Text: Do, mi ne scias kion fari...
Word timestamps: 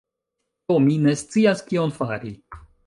Do, 0.71 0.79
mi 0.87 0.97
ne 1.03 1.15
scias 1.23 1.65
kion 1.69 1.97
fari... 2.01 2.37